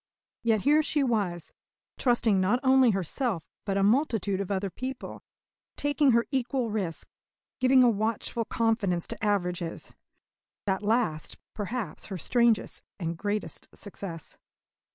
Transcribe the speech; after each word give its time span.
Yet 0.41 0.61
here 0.61 0.81
she 0.81 1.03
was, 1.03 1.51
trusting 1.99 2.41
not 2.41 2.59
only 2.63 2.89
herself 2.89 3.45
but 3.65 3.77
a 3.77 3.83
multitude 3.83 4.41
of 4.41 4.49
other 4.49 4.71
people; 4.71 5.21
taking 5.77 6.09
her 6.13 6.25
equal 6.31 6.71
risk; 6.71 7.07
giving 7.59 7.83
a 7.83 7.87
watchful 7.91 8.45
confidence 8.45 9.05
to 9.09 9.23
averages 9.23 9.93
that 10.65 10.81
last, 10.81 11.37
perhaps, 11.53 12.07
her 12.07 12.17
strangest 12.17 12.81
and 12.99 13.15
greatest 13.15 13.67
success. 13.75 14.39